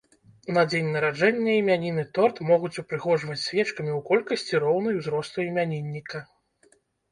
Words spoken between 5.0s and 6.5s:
узросту імянінніка.